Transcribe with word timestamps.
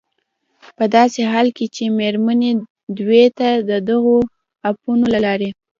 په 0.77 0.83
داسې 0.95 1.21
حال 1.31 1.47
کې 1.57 1.65
چې 1.75 1.83
مېرمنې 1.99 2.51
دوی 2.99 3.25
ته 3.37 3.47
د 3.69 3.71
دغو 3.89 4.17
اپونو 4.69 5.05
له 5.13 5.19
لارې 5.25 5.49